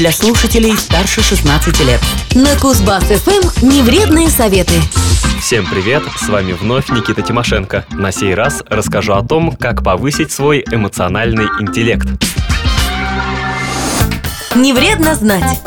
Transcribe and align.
для 0.00 0.12
слушателей 0.12 0.74
старше 0.78 1.20
16 1.20 1.78
лет. 1.80 2.00
На 2.34 2.54
Кузбасс-ФМ 2.54 3.66
невредные 3.66 4.30
советы. 4.30 4.72
Всем 5.42 5.66
привет, 5.66 6.02
с 6.16 6.26
вами 6.26 6.52
вновь 6.54 6.88
Никита 6.88 7.20
Тимошенко. 7.20 7.84
На 7.90 8.10
сей 8.10 8.34
раз 8.34 8.64
расскажу 8.66 9.12
о 9.12 9.22
том, 9.22 9.54
как 9.54 9.84
повысить 9.84 10.32
свой 10.32 10.64
эмоциональный 10.70 11.44
интеллект. 11.60 12.06
Не 14.54 14.72
вредно 14.72 15.14
знать. 15.14 15.60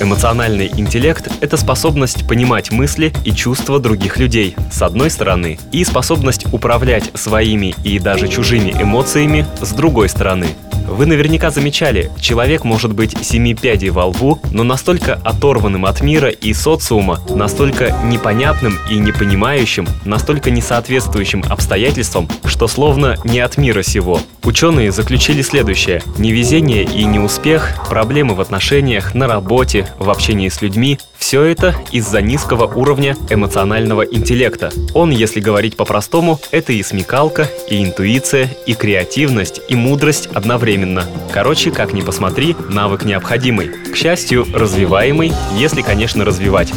Эмоциональный 0.00 0.70
интеллект— 0.74 1.28
это 1.42 1.58
способность 1.58 2.26
понимать 2.26 2.70
мысли 2.70 3.12
и 3.26 3.32
чувства 3.32 3.80
других 3.80 4.16
людей, 4.16 4.56
с 4.70 4.80
одной 4.80 5.10
стороны, 5.10 5.58
и 5.72 5.84
способность 5.84 6.46
управлять 6.54 7.10
своими 7.12 7.74
и 7.84 7.98
даже 7.98 8.28
чужими 8.28 8.70
эмоциями, 8.70 9.46
с 9.60 9.72
другой 9.72 10.08
стороны. 10.08 10.48
Вы 10.88 11.06
наверняка 11.06 11.50
замечали, 11.50 12.10
человек 12.20 12.64
может 12.64 12.92
быть 12.92 13.16
семи 13.24 13.54
пядей 13.54 13.90
во 13.90 14.06
лбу, 14.06 14.40
но 14.52 14.62
настолько 14.62 15.14
оторванным 15.14 15.84
от 15.84 16.00
мира 16.00 16.30
и 16.30 16.54
социума, 16.54 17.20
настолько 17.28 17.90
непонятным 18.04 18.78
и 18.90 18.98
непонимающим, 18.98 19.86
настолько 20.04 20.50
несоответствующим 20.50 21.44
обстоятельствам, 21.48 22.28
что 22.44 22.68
словно 22.68 23.16
не 23.24 23.40
от 23.40 23.56
мира 23.56 23.82
сего. 23.82 24.20
Ученые 24.44 24.92
заключили 24.92 25.42
следующее. 25.42 26.02
Невезение 26.18 26.84
и 26.84 27.04
неуспех, 27.04 27.84
проблемы 27.88 28.34
в 28.34 28.40
отношениях, 28.40 29.14
на 29.14 29.26
работе, 29.26 29.88
в 29.98 30.08
общении 30.08 30.48
с 30.48 30.62
людьми– 30.62 30.98
все 31.18 31.42
это 31.42 31.74
из-за 31.92 32.20
низкого 32.20 32.66
уровня 32.66 33.16
эмоционального 33.30 34.02
интеллекта. 34.02 34.70
Он, 34.94 35.10
если 35.10 35.40
говорить 35.40 35.76
по-простому, 35.76 36.40
это 36.50 36.72
и 36.72 36.82
смекалка, 36.82 37.48
и 37.68 37.84
интуиция, 37.84 38.48
и 38.66 38.74
креативность, 38.74 39.60
и 39.68 39.74
мудрость 39.74 40.26
одновременно. 40.26 41.04
Короче, 41.32 41.70
как 41.70 41.92
ни 41.92 42.00
посмотри, 42.00 42.56
навык 42.68 43.04
необходимый. 43.04 43.68
К 43.68 43.96
счастью, 43.96 44.46
развиваемый, 44.52 45.32
если, 45.54 45.82
конечно, 45.82 46.24
развивать. 46.24 46.72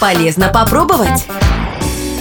Полезно 0.00 0.48
попробовать. 0.48 1.26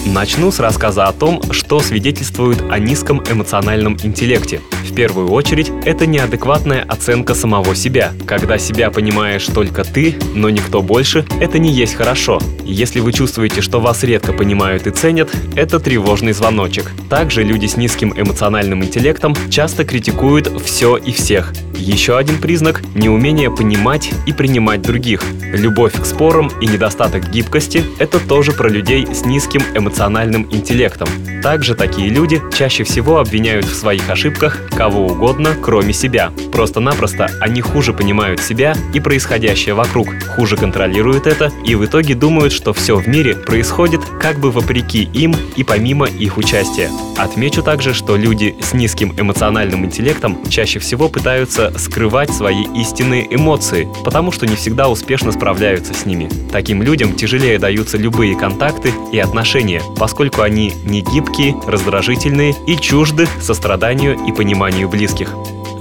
Начну 0.06 0.52
с 0.52 0.60
рассказа 0.60 1.06
о 1.06 1.14
том, 1.14 1.42
что 1.52 1.80
свидетельствует 1.80 2.60
о 2.72 2.80
низком 2.80 3.24
эмоциональном 3.30 3.98
интеллекте. 4.02 4.62
В 4.92 4.94
первую 4.94 5.32
очередь, 5.32 5.72
это 5.86 6.06
неадекватная 6.06 6.84
оценка 6.84 7.34
самого 7.34 7.76
себя. 7.76 8.12
Когда 8.28 8.58
себя 8.58 8.92
понимаешь 8.92 9.46
только 9.46 9.86
ты, 9.86 10.18
но 10.36 10.50
никто 10.50 10.82
больше, 10.82 11.26
это 11.40 11.60
не 11.60 11.72
есть 11.72 11.96
хорошо. 11.96 12.42
Если 12.66 13.00
вы 13.00 13.14
чувствуете, 13.14 13.62
что 13.62 13.80
вас 13.80 14.04
редко 14.04 14.34
понимают 14.34 14.88
и 14.88 14.92
ценят, 14.92 15.30
это 15.56 15.80
тревожный 15.80 16.34
звоночек. 16.34 16.92
Также 17.10 17.42
люди 17.42 17.68
с 17.68 17.78
низким 17.78 18.14
эмоциональным 18.18 18.84
интеллектом 18.84 19.34
часто 19.50 19.86
критикуют 19.86 20.52
все 20.62 20.98
и 20.98 21.14
всех. 21.14 21.54
Еще 21.82 22.16
один 22.16 22.38
признак– 22.38 22.84
неумение 22.94 23.50
понимать 23.50 24.12
и 24.28 24.34
принимать 24.34 24.84
других. 24.84 25.24
Любовь 25.52 26.00
к 26.00 26.06
спорам 26.06 26.52
и 26.62 26.68
недостаток 26.68 27.32
гибкости– 27.32 27.84
это 27.98 28.20
тоже 28.20 28.52
про 28.52 28.70
людей 28.70 29.08
с 29.12 29.26
низким 29.26 29.64
эмоциональным 29.74 30.48
интеллектом. 30.52 31.08
Также 31.42 31.74
такие 31.74 32.10
люди 32.10 32.40
чаще 32.56 32.84
всего 32.84 33.18
обвиняют 33.18 33.66
в 33.66 33.74
своих 33.74 34.08
ошибках 34.12 34.60
кого 34.70 35.08
угодно, 35.08 35.56
кроме 35.60 35.92
себя. 35.92 36.32
Просто-напросто 36.52 37.32
они 37.40 37.62
хуже 37.62 37.94
понимают 37.94 38.42
себя 38.42 38.76
и 38.94 39.00
происходящее 39.00 39.74
вокруг, 39.74 40.08
хуже 40.36 40.58
контролируют 40.58 41.26
это 41.26 41.52
и 41.66 41.74
в 41.74 41.84
итоге 41.84 42.14
думают, 42.14 42.54
что 42.54 42.74
все 42.74 42.96
в 42.96 43.08
мире 43.08 43.36
происходит 43.36 44.02
как 44.22 44.38
бы 44.40 44.52
вопреки 44.52 45.10
им 45.16 45.36
и 45.56 45.64
помимо 45.64 46.06
их 46.06 46.38
участия. 46.38 46.92
Отмечу 47.18 47.64
также, 47.64 47.96
что 47.96 48.16
люди 48.16 48.56
с 48.62 48.74
низким 48.74 49.14
эмоциональным 49.18 49.84
интеллектом 49.86 50.38
чаще 50.48 50.78
всего 50.78 51.10
пытаются 51.10 51.71
скрывать 51.78 52.32
свои 52.32 52.64
истинные 52.76 53.28
эмоции, 53.34 53.88
потому 54.04 54.32
что 54.32 54.46
не 54.46 54.56
всегда 54.56 54.90
успешно 54.90 55.32
справляются 55.32 55.94
с 55.94 56.06
ними. 56.06 56.30
Таким 56.52 56.82
людям 56.82 57.14
тяжелее 57.14 57.60
даются 57.60 57.98
любые 57.98 58.36
контакты 58.36 58.94
и 59.12 59.20
отношения, 59.20 59.82
поскольку 59.98 60.42
они 60.42 60.74
не 60.86 61.02
гибкие, 61.02 61.56
раздражительные 61.68 62.56
и 62.68 62.76
чужды 62.76 63.28
состраданию 63.42 64.18
и 64.28 64.32
пониманию 64.32 64.90
близких. 64.90 65.34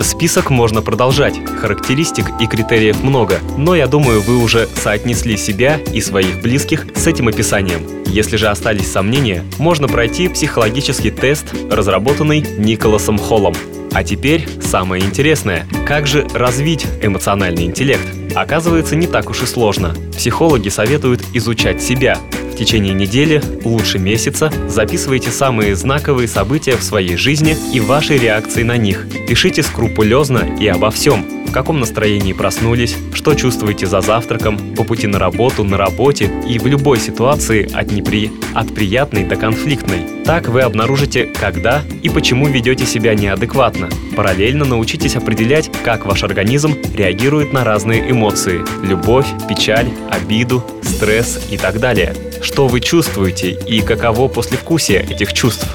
Список 0.02 0.48
можно 0.48 0.80
продолжать, 0.80 1.38
характеристик 1.60 2.24
и 2.40 2.46
критериев 2.46 3.02
много, 3.02 3.38
но 3.58 3.74
я 3.74 3.86
думаю, 3.86 4.22
вы 4.22 4.38
уже 4.38 4.66
соотнесли 4.66 5.36
себя 5.36 5.78
и 5.92 6.00
своих 6.00 6.40
близких 6.40 6.86
с 6.94 7.06
этим 7.06 7.28
описанием. 7.28 7.82
Если 8.06 8.36
же 8.36 8.48
остались 8.48 8.90
сомнения, 8.90 9.44
можно 9.58 9.88
пройти 9.88 10.28
психологический 10.28 11.10
тест, 11.10 11.54
разработанный 11.70 12.40
Николасом 12.40 13.18
Холлом. 13.18 13.54
А 13.92 14.04
теперь 14.04 14.46
самое 14.60 15.04
интересное. 15.04 15.66
Как 15.86 16.06
же 16.06 16.26
развить 16.32 16.86
эмоциональный 17.02 17.64
интеллект? 17.64 18.06
Оказывается, 18.34 18.94
не 18.94 19.06
так 19.06 19.30
уж 19.30 19.42
и 19.42 19.46
сложно. 19.46 19.94
Психологи 20.16 20.68
советуют 20.68 21.22
изучать 21.34 21.82
себя. 21.82 22.16
В 22.52 22.56
течение 22.56 22.94
недели, 22.94 23.42
лучше 23.64 23.98
месяца, 23.98 24.52
записывайте 24.68 25.30
самые 25.30 25.74
знаковые 25.74 26.28
события 26.28 26.76
в 26.76 26.82
своей 26.82 27.16
жизни 27.16 27.56
и 27.72 27.80
ваши 27.80 28.18
реакции 28.18 28.62
на 28.62 28.76
них. 28.76 29.06
Пишите 29.26 29.62
скрупулезно 29.62 30.56
и 30.60 30.66
обо 30.66 30.90
всем 30.90 31.39
в 31.50 31.52
каком 31.52 31.80
настроении 31.80 32.32
проснулись, 32.32 32.96
что 33.12 33.34
чувствуете 33.34 33.86
за 33.86 34.00
завтраком, 34.00 34.56
по 34.76 34.84
пути 34.84 35.08
на 35.08 35.18
работу, 35.18 35.64
на 35.64 35.76
работе 35.76 36.30
и 36.48 36.60
в 36.60 36.66
любой 36.66 37.00
ситуации 37.00 37.68
от, 37.74 37.90
непри... 37.90 38.30
от 38.54 38.72
приятной 38.72 39.24
до 39.24 39.34
конфликтной. 39.34 40.22
Так 40.24 40.46
вы 40.46 40.60
обнаружите, 40.60 41.24
когда 41.24 41.82
и 42.02 42.08
почему 42.08 42.46
ведете 42.46 42.86
себя 42.86 43.14
неадекватно. 43.14 43.88
Параллельно 44.16 44.64
научитесь 44.64 45.16
определять, 45.16 45.70
как 45.82 46.06
ваш 46.06 46.22
организм 46.22 46.76
реагирует 46.94 47.52
на 47.52 47.64
разные 47.64 48.08
эмоции– 48.08 48.60
любовь, 48.86 49.26
печаль, 49.48 49.90
обиду, 50.08 50.64
стресс 50.82 51.48
и 51.50 51.58
так 51.58 51.80
далее. 51.80 52.14
Что 52.42 52.68
вы 52.68 52.80
чувствуете 52.80 53.50
и 53.50 53.80
каково 53.80 54.28
послевкусие 54.28 55.00
этих 55.02 55.32
чувств. 55.32 55.66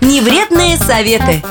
Невредные 0.00 0.76
советы. 0.76 1.42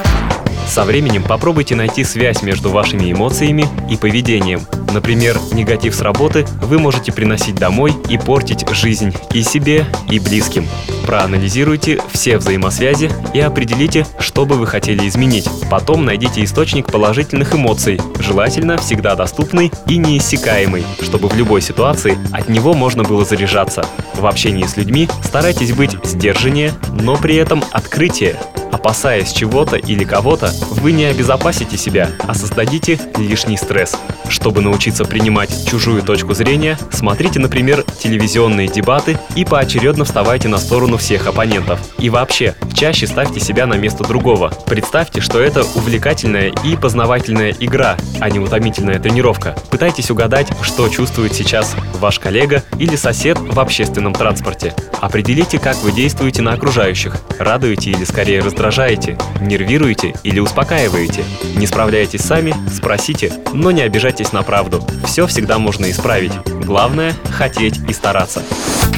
Со 0.70 0.86
временем 0.86 1.24
попробуйте 1.24 1.76
найти 1.76 2.04
связь 2.04 2.44
между 2.44 2.70
вашими 2.70 3.12
эмоциями 3.12 3.68
и 3.90 3.98
поведением. 3.98 4.62
Например, 4.92 5.40
негатив 5.52 5.96
с 5.96 6.02
работы 6.02 6.46
вы 6.62 6.80
можете 6.80 7.12
приносить 7.12 7.56
домой 7.56 7.96
и 8.10 8.18
портить 8.18 8.68
жизнь 8.72 9.14
и 9.34 9.44
себе, 9.44 9.86
и 10.10 10.20
близким. 10.20 10.68
Проанализируйте 11.06 12.02
все 12.12 12.38
взаимосвязи 12.38 13.12
и 13.34 13.40
определите, 13.40 14.06
что 14.20 14.46
бы 14.46 14.56
вы 14.56 14.68
хотели 14.68 15.08
изменить. 15.08 15.48
Потом 15.70 16.06
найдите 16.06 16.44
источник 16.44 16.88
положительных 16.88 17.56
эмоций, 17.56 18.00
желательно 18.20 18.78
всегда 18.78 19.16
доступный 19.16 19.72
и 19.88 19.98
неиссякаемый, 19.98 20.86
чтобы 21.02 21.30
в 21.30 21.36
любой 21.36 21.62
ситуации 21.62 22.18
от 22.32 22.50
него 22.50 22.74
можно 22.74 23.04
было 23.04 23.26
заряжаться. 23.26 23.86
В 24.16 24.26
общении 24.26 24.66
с 24.66 24.78
людьми 24.78 25.10
старайтесь 25.24 25.74
быть 25.74 25.96
сдержаннее, 26.04 26.74
но 26.94 27.16
при 27.16 27.36
этом 27.36 27.64
открытие. 27.72 28.38
Опасаясь 28.72 29.32
чего-то 29.32 29.78
или 29.78 30.04
кого-то, 30.04 30.54
вы 30.72 30.92
не 30.92 31.06
обезопасите 31.06 31.76
себя, 31.76 32.12
а 32.28 32.36
создадите 32.36 33.00
лишний 33.18 33.58
стресс. 33.58 33.98
Чтобы 34.30 34.62
научиться 34.62 34.79
принимать 34.80 35.68
чужую 35.70 36.02
точку 36.02 36.34
зрения, 36.34 36.78
смотрите, 36.90 37.40
например, 37.40 37.84
телевизионные 38.02 38.70
дебаты 38.70 39.20
и 39.36 39.44
поочередно 39.44 40.06
вставайте 40.06 40.48
на 40.48 40.58
сторону 40.58 40.98
всех 40.98 41.28
оппонентов. 41.28 41.80
И 41.98 42.10
вообще, 42.10 42.56
чаще 42.74 43.06
ставьте 43.06 43.42
себя 43.42 43.66
на 43.66 43.74
место 43.74 44.06
другого. 44.06 44.54
Представьте, 44.66 45.20
что 45.20 45.42
это 45.42 45.66
увлекательная 45.76 46.54
и 46.64 46.78
познавательная 46.78 47.54
игра, 47.60 47.98
а 48.22 48.30
не 48.30 48.40
утомительная 48.40 49.00
тренировка. 49.00 49.56
Пытайтесь 49.70 50.12
угадать, 50.12 50.48
что 50.62 50.88
чувствует 50.88 51.34
сейчас 51.34 51.76
ваш 52.00 52.18
коллега 52.20 52.64
или 52.78 52.96
сосед 52.96 53.38
в 53.38 53.60
общественном 53.60 54.14
транспорте. 54.14 54.74
Определите, 55.02 55.60
как 55.60 55.76
вы 55.78 55.92
действуете 55.92 56.42
на 56.42 56.54
окружающих, 56.54 57.18
радуете 57.38 57.92
или 57.92 58.06
скорее 58.06 58.40
раздражаете, 58.40 59.18
нервируете 59.42 60.14
или 60.24 60.40
успокаиваете. 60.40 61.24
Не 61.56 61.68
справляетесь 61.68 62.22
сами, 62.22 62.56
спросите, 62.74 63.34
но 63.54 63.72
не 63.72 63.82
обижайтесь 63.82 64.32
на 64.32 64.44
правду. 64.44 64.69
Все 65.06 65.28
всегда 65.28 65.60
можно 65.60 65.90
исправить. 65.90 66.34
Главное– 66.66 67.14
хотеть 67.32 67.80
и 67.88 67.94
стараться. 67.94 68.44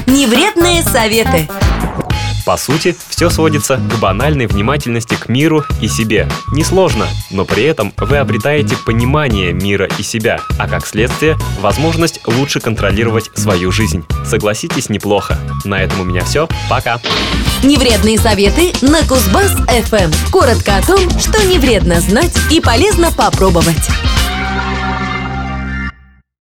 Невредные 0.07 0.83
советы. 0.83 1.47
По 2.45 2.57
сути, 2.57 2.95
все 3.09 3.29
сводится 3.29 3.77
к 3.77 3.99
банальной 3.99 4.47
внимательности 4.47 5.15
к 5.15 5.29
миру 5.29 5.63
и 5.79 5.87
себе. 5.87 6.27
Несложно, 6.51 7.07
но 7.29 7.45
при 7.45 7.63
этом 7.63 7.93
вы 7.97 8.17
обретаете 8.17 8.75
понимание 8.77 9.53
мира 9.53 9.87
и 9.97 10.03
себя, 10.03 10.39
а 10.57 10.67
как 10.67 10.87
следствие, 10.87 11.37
возможность 11.59 12.19
лучше 12.25 12.59
контролировать 12.59 13.29
свою 13.35 13.71
жизнь. 13.71 14.03
Согласитесь, 14.25 14.89
неплохо. 14.89 15.37
На 15.65 15.83
этом 15.83 16.01
у 16.01 16.03
меня 16.03 16.25
все. 16.25 16.47
Пока. 16.69 16.99
Невредные 17.63 18.17
советы 18.17 18.73
на 18.81 19.01
Кузбасс 19.03 19.51
ФМ. 19.51 20.11
Коротко 20.31 20.77
о 20.77 20.81
том, 20.81 21.09
что 21.19 21.43
не 21.45 21.59
вредно 21.59 22.01
знать 22.01 22.35
и 22.49 22.59
полезно 22.59 23.11
попробовать. 23.11 23.90